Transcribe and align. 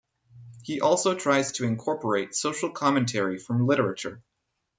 He 0.63 0.81
also 0.81 1.13
tries 1.13 1.51
to 1.51 1.63
incorporate 1.65 2.33
social 2.33 2.71
commentary 2.71 3.37
from 3.37 3.67
literature. 3.67 4.23